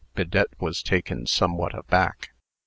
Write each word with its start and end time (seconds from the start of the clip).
Bidette 0.15 0.59
was 0.59 0.81
taken 0.81 1.27
somewhat 1.27 1.77
aback. 1.77 2.31